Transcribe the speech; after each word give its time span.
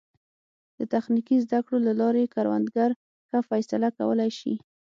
د 0.77 0.79
تخنیکي 0.93 1.35
زده 1.45 1.59
کړو 1.65 1.77
له 1.87 1.93
لارې 2.01 2.31
کروندګر 2.33 2.89
ښه 3.29 3.39
فیصله 3.49 3.89
کولی 3.99 4.29
شي. 4.39 4.53